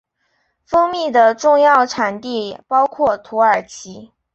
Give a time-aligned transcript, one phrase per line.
[0.65, 4.11] 蜂蜜的重要产地包括土耳其。